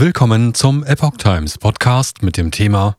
Willkommen 0.00 0.54
zum 0.54 0.84
Epoch 0.84 1.16
Times 1.16 1.58
Podcast 1.58 2.22
mit 2.22 2.36
dem 2.36 2.52
Thema 2.52 2.96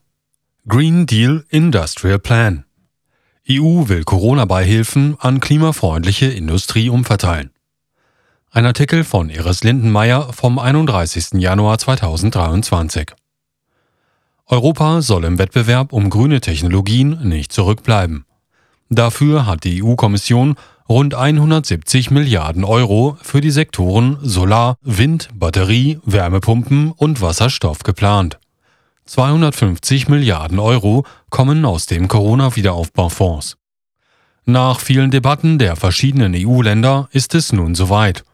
Green 0.68 1.06
Deal 1.06 1.46
Industrial 1.48 2.18
Plan. 2.18 2.66
EU 3.48 3.88
will 3.88 4.04
Corona-Beihilfen 4.04 5.16
an 5.18 5.40
klimafreundliche 5.40 6.26
Industrie 6.26 6.90
umverteilen. 6.90 7.52
Ein 8.50 8.66
Artikel 8.66 9.02
von 9.02 9.30
Iris 9.30 9.64
Lindenmeier 9.64 10.30
vom 10.34 10.58
31. 10.58 11.40
Januar 11.40 11.78
2023. 11.78 13.12
Europa 14.44 15.00
soll 15.00 15.24
im 15.24 15.38
Wettbewerb 15.38 15.94
um 15.94 16.10
grüne 16.10 16.42
Technologien 16.42 17.26
nicht 17.26 17.50
zurückbleiben. 17.50 18.26
Dafür 18.90 19.46
hat 19.46 19.64
die 19.64 19.82
EU-Kommission 19.82 20.56
rund 20.90 21.14
170 21.14 22.10
Milliarden 22.10 22.64
Euro 22.64 23.16
für 23.22 23.40
die 23.40 23.52
Sektoren 23.52 24.18
Solar, 24.22 24.76
Wind, 24.82 25.28
Batterie, 25.32 26.00
Wärmepumpen 26.04 26.90
und 26.90 27.20
Wasserstoff 27.20 27.84
geplant. 27.84 28.40
250 29.04 30.08
Milliarden 30.08 30.58
Euro 30.58 31.04
kommen 31.30 31.64
aus 31.64 31.86
dem 31.86 32.08
Corona-Wiederaufbaufonds. 32.08 33.56
Nach 34.46 34.80
vielen 34.80 35.12
Debatten 35.12 35.60
der 35.60 35.76
verschiedenen 35.76 36.34
EU-Länder 36.34 37.08
ist 37.12 37.36
es 37.36 37.52
nun 37.52 37.76
soweit. 37.76 38.24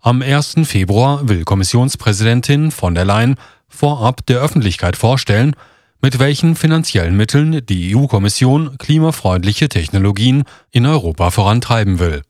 Am 0.00 0.22
1. 0.22 0.58
Februar 0.66 1.28
will 1.28 1.42
Kommissionspräsidentin 1.42 2.70
von 2.70 2.94
der 2.94 3.06
Leyen 3.06 3.34
vorab 3.66 4.24
der 4.26 4.38
Öffentlichkeit 4.38 4.96
vorstellen, 4.96 5.56
mit 6.04 6.18
welchen 6.18 6.54
finanziellen 6.54 7.16
Mitteln 7.16 7.64
die 7.64 7.96
EU-Kommission 7.96 8.76
klimafreundliche 8.76 9.70
Technologien 9.70 10.44
in 10.70 10.84
Europa 10.84 11.30
vorantreiben 11.30 11.98
will. 11.98 12.20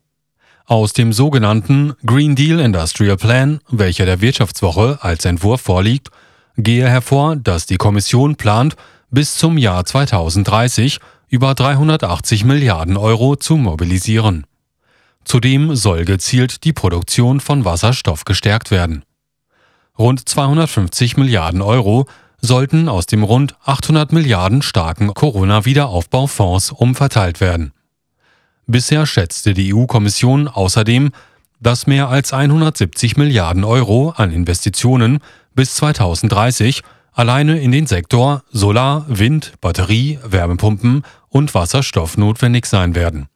Aus 0.65 0.93
dem 0.93 1.11
sogenannten 1.11 1.93
Green 2.05 2.35
Deal 2.35 2.61
Industrial 2.61 3.17
Plan, 3.17 3.59
welcher 3.69 4.05
der 4.05 4.21
Wirtschaftswoche 4.21 4.99
als 5.01 5.25
Entwurf 5.25 5.59
vorliegt, 5.59 6.07
gehe 6.55 6.87
hervor, 6.87 7.35
dass 7.35 7.65
die 7.65 7.75
Kommission 7.75 8.37
plant, 8.37 8.77
bis 9.09 9.35
zum 9.35 9.57
Jahr 9.57 9.83
2030 9.83 10.99
über 11.27 11.53
380 11.53 12.45
Milliarden 12.45 12.95
Euro 12.95 13.35
zu 13.35 13.57
mobilisieren. 13.57 14.45
Zudem 15.25 15.75
soll 15.75 16.05
gezielt 16.05 16.63
die 16.63 16.71
Produktion 16.71 17.41
von 17.41 17.65
Wasserstoff 17.65 18.23
gestärkt 18.23 18.71
werden. 18.71 19.03
Rund 19.99 20.29
250 20.29 21.17
Milliarden 21.17 21.61
Euro 21.61 22.05
sollten 22.45 22.87
aus 22.87 23.05
dem 23.05 23.23
rund 23.23 23.55
800 23.65 24.13
Milliarden 24.13 24.61
starken 24.61 25.13
Corona-Wiederaufbaufonds 25.13 26.71
umverteilt 26.71 27.41
werden. 27.41 27.73
Bisher 28.67 29.05
schätzte 29.05 29.53
die 29.53 29.73
EU-Kommission 29.73 30.47
außerdem, 30.47 31.11
dass 31.59 31.87
mehr 31.87 32.09
als 32.09 32.33
170 32.33 33.17
Milliarden 33.17 33.63
Euro 33.63 34.11
an 34.15 34.31
Investitionen 34.31 35.19
bis 35.53 35.75
2030 35.75 36.81
alleine 37.11 37.59
in 37.59 37.71
den 37.71 37.87
Sektor 37.87 38.43
Solar, 38.51 39.05
Wind, 39.07 39.53
Batterie, 39.61 40.19
Wärmepumpen 40.23 41.03
und 41.29 41.53
Wasserstoff 41.53 42.17
notwendig 42.17 42.65
sein 42.65 42.95
werden. 42.95 43.27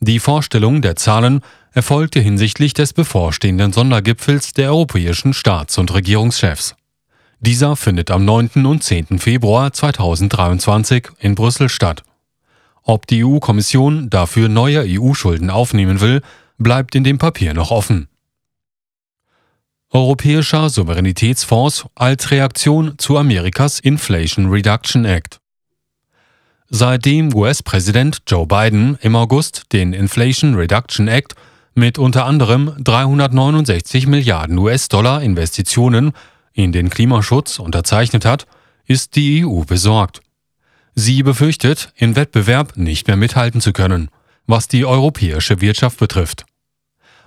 Die 0.00 0.18
Vorstellung 0.18 0.80
der 0.80 0.96
Zahlen 0.96 1.40
erfolgte 1.72 2.20
hinsichtlich 2.20 2.72
des 2.72 2.92
bevorstehenden 2.92 3.72
Sondergipfels 3.72 4.54
der 4.54 4.70
europäischen 4.70 5.34
Staats- 5.34 5.78
und 5.78 5.92
Regierungschefs. 5.92 6.74
Dieser 7.42 7.74
findet 7.74 8.10
am 8.10 8.26
9. 8.26 8.66
und 8.66 8.84
10. 8.84 9.18
Februar 9.18 9.72
2023 9.72 11.08
in 11.20 11.34
Brüssel 11.34 11.70
statt. 11.70 12.02
Ob 12.82 13.06
die 13.06 13.24
EU-Kommission 13.24 14.10
dafür 14.10 14.50
neue 14.50 14.84
EU-Schulden 14.86 15.48
aufnehmen 15.48 16.02
will, 16.02 16.20
bleibt 16.58 16.94
in 16.94 17.02
dem 17.02 17.16
Papier 17.16 17.54
noch 17.54 17.70
offen. 17.70 18.08
Europäischer 19.88 20.68
Souveränitätsfonds 20.68 21.86
als 21.94 22.30
Reaktion 22.30 22.98
zu 22.98 23.16
Amerikas 23.16 23.80
Inflation 23.80 24.50
Reduction 24.50 25.06
Act. 25.06 25.40
Seitdem 26.68 27.34
US-Präsident 27.34 28.18
Joe 28.26 28.46
Biden 28.46 28.98
im 29.00 29.16
August 29.16 29.72
den 29.72 29.94
Inflation 29.94 30.56
Reduction 30.56 31.08
Act 31.08 31.36
mit 31.74 31.98
unter 31.98 32.26
anderem 32.26 32.74
369 32.78 34.06
Milliarden 34.06 34.58
US-Dollar 34.58 35.22
Investitionen 35.22 36.12
in 36.52 36.72
den 36.72 36.90
Klimaschutz 36.90 37.58
unterzeichnet 37.58 38.24
hat, 38.24 38.46
ist 38.86 39.16
die 39.16 39.44
EU 39.44 39.62
besorgt. 39.64 40.20
Sie 40.94 41.22
befürchtet, 41.22 41.92
im 41.96 42.16
Wettbewerb 42.16 42.76
nicht 42.76 43.06
mehr 43.06 43.16
mithalten 43.16 43.60
zu 43.60 43.72
können, 43.72 44.10
was 44.46 44.68
die 44.68 44.84
europäische 44.84 45.60
Wirtschaft 45.60 45.98
betrifft. 45.98 46.44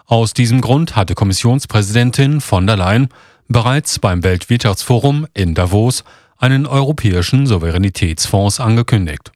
Aus 0.06 0.34
diesem 0.34 0.62
Grund 0.62 0.96
hatte 0.96 1.16
Kommissionspräsidentin 1.16 2.42
von 2.42 2.68
der 2.68 2.76
Leyen 2.76 3.08
bereits 3.48 4.00
beim 4.00 4.24
Weltwirtschaftsforum 4.24 5.28
in 5.34 5.56
Davos 5.56 6.04
einen 6.38 6.66
europäischen 6.66 7.48
Souveränitätsfonds 7.48 8.60
angekündigt. 8.60 9.32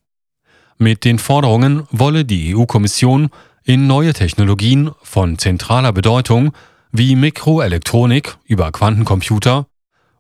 Mit 0.77 1.05
den 1.05 1.19
Forderungen 1.19 1.87
wolle 1.89 2.25
die 2.25 2.55
EU-Kommission 2.55 3.29
in 3.63 3.87
neue 3.87 4.13
Technologien 4.13 4.91
von 5.01 5.37
zentraler 5.37 5.93
Bedeutung 5.93 6.51
wie 6.91 7.15
Mikroelektronik 7.15 8.37
über 8.45 8.71
Quantencomputer 8.71 9.67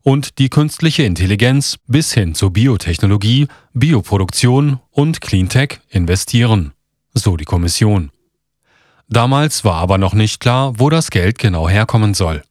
und 0.07 0.37
die 0.39 0.47
künstliche 0.47 1.03
Intelligenz 1.03 1.79
bis 1.85 2.13
hin 2.13 2.33
zu 2.33 2.49
Biotechnologie, 2.49 3.49
Bioproduktion 3.73 4.79
und 4.89 5.19
Cleantech 5.19 5.81
investieren, 5.89 6.71
so 7.13 7.35
die 7.35 7.43
Kommission. 7.43 8.11
Damals 9.09 9.65
war 9.65 9.73
aber 9.73 9.97
noch 9.97 10.13
nicht 10.13 10.39
klar, 10.39 10.79
wo 10.79 10.89
das 10.89 11.09
Geld 11.09 11.39
genau 11.39 11.67
herkommen 11.67 12.13
soll. 12.13 12.41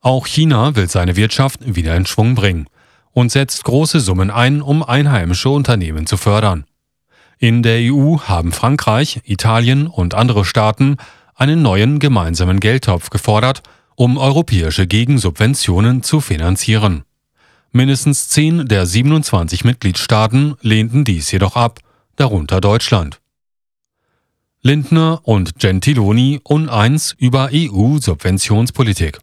Auch 0.00 0.26
China 0.26 0.74
will 0.76 0.88
seine 0.88 1.14
Wirtschaft 1.16 1.60
wieder 1.62 1.94
in 1.94 2.06
Schwung 2.06 2.34
bringen 2.34 2.68
und 3.12 3.30
setzt 3.30 3.62
große 3.64 4.00
Summen 4.00 4.30
ein, 4.30 4.62
um 4.62 4.82
einheimische 4.82 5.50
Unternehmen 5.50 6.06
zu 6.06 6.16
fördern. 6.16 6.64
In 7.38 7.62
der 7.62 7.80
EU 7.92 8.20
haben 8.20 8.52
Frankreich, 8.52 9.20
Italien 9.24 9.86
und 9.88 10.14
andere 10.14 10.46
Staaten 10.46 10.96
einen 11.34 11.60
neuen 11.60 11.98
gemeinsamen 11.98 12.60
Geldtopf 12.60 13.10
gefordert, 13.10 13.62
um 13.96 14.18
europäische 14.18 14.86
Gegensubventionen 14.86 16.02
zu 16.02 16.20
finanzieren. 16.20 17.02
Mindestens 17.72 18.28
zehn 18.28 18.68
der 18.68 18.86
27 18.86 19.64
Mitgliedstaaten 19.64 20.54
lehnten 20.62 21.04
dies 21.04 21.30
jedoch 21.30 21.56
ab, 21.56 21.80
darunter 22.14 22.60
Deutschland. 22.60 23.20
Lindner 24.62 25.20
und 25.22 25.58
Gentiloni 25.58 26.40
uneins 26.42 27.14
über 27.18 27.50
EU-Subventionspolitik. 27.52 29.18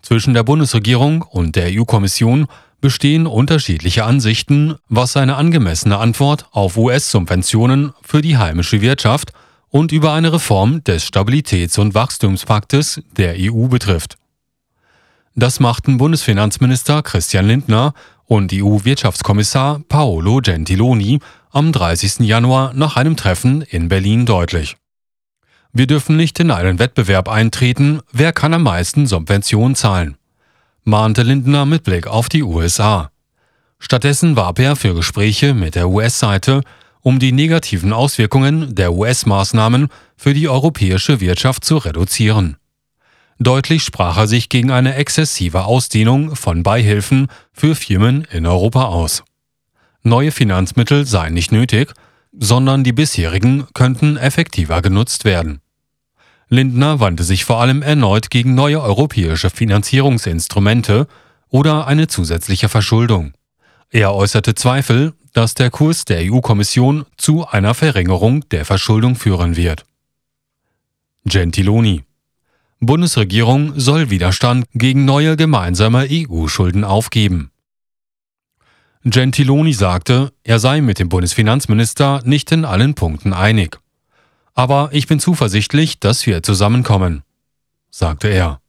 Zwischen 0.00 0.34
der 0.34 0.42
Bundesregierung 0.42 1.22
und 1.22 1.54
der 1.54 1.70
EU-Kommission 1.72 2.46
bestehen 2.80 3.26
unterschiedliche 3.26 4.04
Ansichten, 4.04 4.74
was 4.88 5.16
eine 5.16 5.36
angemessene 5.36 5.98
Antwort 5.98 6.46
auf 6.50 6.76
US-Subventionen 6.76 7.92
für 8.02 8.20
die 8.20 8.36
heimische 8.36 8.80
Wirtschaft 8.80 9.32
und 9.72 9.90
über 9.90 10.12
eine 10.12 10.34
Reform 10.34 10.84
des 10.84 11.06
Stabilitäts- 11.06 11.80
und 11.80 11.94
Wachstumspaktes 11.94 13.00
der 13.16 13.36
EU 13.38 13.68
betrifft. 13.68 14.18
Das 15.34 15.60
machten 15.60 15.96
Bundesfinanzminister 15.96 17.02
Christian 17.02 17.46
Lindner 17.46 17.94
und 18.26 18.52
EU-Wirtschaftskommissar 18.52 19.80
Paolo 19.88 20.40
Gentiloni 20.42 21.20
am 21.50 21.72
30. 21.72 22.20
Januar 22.20 22.74
nach 22.74 22.96
einem 22.96 23.16
Treffen 23.16 23.62
in 23.62 23.88
Berlin 23.88 24.26
deutlich. 24.26 24.76
Wir 25.72 25.86
dürfen 25.86 26.18
nicht 26.18 26.38
in 26.38 26.50
einen 26.50 26.78
Wettbewerb 26.78 27.30
eintreten, 27.30 28.00
wer 28.12 28.34
kann 28.34 28.52
am 28.52 28.64
meisten 28.64 29.06
Subventionen 29.06 29.74
zahlen, 29.74 30.18
mahnte 30.84 31.22
Lindner 31.22 31.64
mit 31.64 31.84
Blick 31.84 32.06
auf 32.06 32.28
die 32.28 32.42
USA. 32.42 33.10
Stattdessen 33.78 34.36
warb 34.36 34.58
er 34.58 34.76
für 34.76 34.94
Gespräche 34.94 35.54
mit 35.54 35.76
der 35.76 35.88
US-Seite 35.88 36.60
um 37.02 37.18
die 37.18 37.32
negativen 37.32 37.92
Auswirkungen 37.92 38.74
der 38.74 38.92
US-Maßnahmen 38.92 39.88
für 40.16 40.34
die 40.34 40.48
europäische 40.48 41.20
Wirtschaft 41.20 41.64
zu 41.64 41.76
reduzieren. 41.76 42.56
Deutlich 43.38 43.82
sprach 43.82 44.16
er 44.18 44.28
sich 44.28 44.48
gegen 44.48 44.70
eine 44.70 44.94
exzessive 44.94 45.64
Ausdehnung 45.64 46.36
von 46.36 46.62
Beihilfen 46.62 47.26
für 47.52 47.74
Firmen 47.74 48.26
in 48.30 48.46
Europa 48.46 48.84
aus. 48.84 49.24
Neue 50.02 50.30
Finanzmittel 50.30 51.06
seien 51.06 51.34
nicht 51.34 51.50
nötig, 51.50 51.92
sondern 52.32 52.84
die 52.84 52.92
bisherigen 52.92 53.66
könnten 53.74 54.16
effektiver 54.16 54.80
genutzt 54.80 55.24
werden. 55.24 55.60
Lindner 56.48 57.00
wandte 57.00 57.24
sich 57.24 57.44
vor 57.44 57.60
allem 57.60 57.82
erneut 57.82 58.30
gegen 58.30 58.54
neue 58.54 58.80
europäische 58.80 59.50
Finanzierungsinstrumente 59.50 61.06
oder 61.48 61.86
eine 61.86 62.08
zusätzliche 62.08 62.68
Verschuldung. 62.68 63.32
Er 63.90 64.14
äußerte 64.14 64.54
Zweifel, 64.54 65.14
dass 65.32 65.54
der 65.54 65.70
Kurs 65.70 66.04
der 66.04 66.30
EU-Kommission 66.30 67.06
zu 67.16 67.46
einer 67.46 67.74
Verringerung 67.74 68.48
der 68.50 68.64
Verschuldung 68.64 69.14
führen 69.16 69.56
wird. 69.56 69.84
Gentiloni 71.24 72.04
Bundesregierung 72.80 73.78
soll 73.78 74.10
Widerstand 74.10 74.66
gegen 74.74 75.04
neue 75.04 75.36
gemeinsame 75.36 76.08
EU-Schulden 76.10 76.82
aufgeben. 76.82 77.52
Gentiloni 79.04 79.72
sagte, 79.72 80.32
er 80.42 80.58
sei 80.58 80.80
mit 80.80 80.98
dem 80.98 81.08
Bundesfinanzminister 81.08 82.22
nicht 82.24 82.50
in 82.50 82.64
allen 82.64 82.94
Punkten 82.94 83.32
einig. 83.32 83.78
Aber 84.54 84.90
ich 84.92 85.06
bin 85.06 85.20
zuversichtlich, 85.20 86.00
dass 86.00 86.26
wir 86.26 86.42
zusammenkommen, 86.42 87.22
sagte 87.90 88.28
er. 88.28 88.60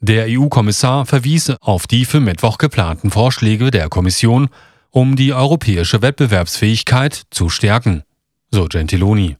Der 0.00 0.26
EU-Kommissar 0.28 1.04
verwies 1.04 1.50
auf 1.60 1.86
die 1.86 2.06
für 2.06 2.20
Mittwoch 2.20 2.56
geplanten 2.56 3.10
Vorschläge 3.10 3.70
der 3.70 3.90
Kommission, 3.90 4.48
um 4.90 5.16
die 5.16 5.32
europäische 5.32 6.02
Wettbewerbsfähigkeit 6.02 7.22
zu 7.30 7.48
stärken, 7.48 8.02
so 8.50 8.66
Gentiloni. 8.66 9.36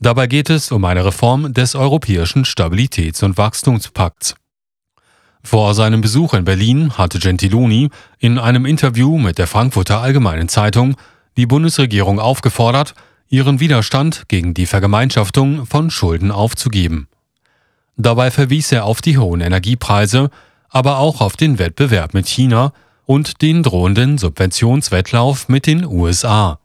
Dabei 0.00 0.26
geht 0.26 0.50
es 0.50 0.72
um 0.72 0.84
eine 0.84 1.04
Reform 1.04 1.54
des 1.54 1.74
europäischen 1.74 2.44
Stabilitäts- 2.44 3.24
und 3.24 3.38
Wachstumspakts. 3.38 4.34
Vor 5.42 5.74
seinem 5.74 6.00
Besuch 6.00 6.32
in 6.32 6.44
Berlin 6.44 6.96
hatte 6.96 7.18
Gentiloni 7.18 7.90
in 8.18 8.38
einem 8.38 8.64
Interview 8.64 9.18
mit 9.18 9.38
der 9.38 9.46
Frankfurter 9.46 10.00
Allgemeinen 10.00 10.48
Zeitung 10.48 10.96
die 11.36 11.46
Bundesregierung 11.46 12.18
aufgefordert, 12.18 12.94
ihren 13.28 13.60
Widerstand 13.60 14.24
gegen 14.28 14.54
die 14.54 14.66
Vergemeinschaftung 14.66 15.66
von 15.66 15.90
Schulden 15.90 16.30
aufzugeben. 16.30 17.08
Dabei 17.96 18.30
verwies 18.30 18.72
er 18.72 18.86
auf 18.86 19.02
die 19.02 19.18
hohen 19.18 19.40
Energiepreise, 19.40 20.30
aber 20.68 20.98
auch 20.98 21.20
auf 21.20 21.36
den 21.36 21.58
Wettbewerb 21.58 22.14
mit 22.14 22.26
China 22.26 22.72
und 23.06 23.42
den 23.42 23.62
drohenden 23.62 24.18
Subventionswettlauf 24.18 25.48
mit 25.48 25.66
den 25.66 25.84
USA. 25.84 26.58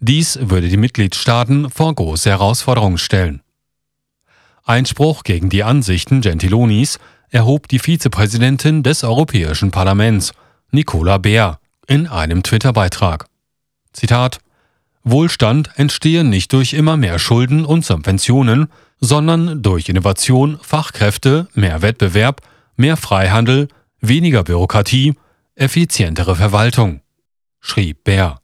Dies 0.00 0.38
würde 0.40 0.68
die 0.68 0.76
Mitgliedstaaten 0.76 1.70
vor 1.70 1.94
große 1.94 2.28
Herausforderungen 2.28 2.98
stellen. 2.98 3.40
Einspruch 4.64 5.22
gegen 5.24 5.50
die 5.50 5.62
Ansichten 5.62 6.20
Gentilonis 6.20 6.98
erhob 7.30 7.68
die 7.68 7.78
Vizepräsidentin 7.78 8.82
des 8.82 9.04
Europäischen 9.04 9.70
Parlaments, 9.70 10.32
Nicola 10.70 11.18
Beer, 11.18 11.58
in 11.86 12.06
einem 12.06 12.42
Twitter-Beitrag. 12.42 13.26
Zitat 13.92 14.38
Wohlstand 15.04 15.70
entstehe 15.76 16.24
nicht 16.24 16.52
durch 16.52 16.72
immer 16.72 16.96
mehr 16.96 17.18
Schulden 17.18 17.64
und 17.64 17.84
Subventionen, 17.84 18.68
sondern 19.00 19.62
durch 19.62 19.88
Innovation, 19.90 20.58
Fachkräfte, 20.62 21.46
mehr 21.54 21.82
Wettbewerb, 21.82 22.40
mehr 22.76 22.96
Freihandel, 22.96 23.68
weniger 24.00 24.42
Bürokratie, 24.44 25.14
effizientere 25.56 26.36
Verwaltung, 26.36 27.02
schrieb 27.60 28.04
Bär. 28.04 28.43